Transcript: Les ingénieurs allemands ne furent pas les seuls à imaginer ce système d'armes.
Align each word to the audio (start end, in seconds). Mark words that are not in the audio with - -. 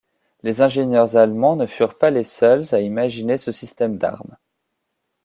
Les 0.41 0.61
ingénieurs 0.63 1.15
allemands 1.15 1.55
ne 1.55 1.67
furent 1.67 1.95
pas 1.99 2.09
les 2.09 2.23
seuls 2.23 2.63
à 2.71 2.79
imaginer 2.81 3.37
ce 3.37 3.51
système 3.51 3.99
d'armes. 3.99 4.35